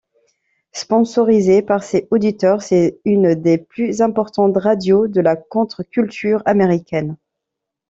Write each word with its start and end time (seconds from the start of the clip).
Sponsorisée 0.71 1.61
par 1.61 1.83
ses 1.83 2.07
auditeurs, 2.09 2.63
c'est 2.63 2.99
une 3.05 3.35
des 3.35 3.59
plus 3.59 4.01
importantes 4.01 4.57
radios 4.57 5.07
de 5.07 5.21
la 5.21 5.35
contre-culture 5.35 6.41
américaine. 6.45 7.17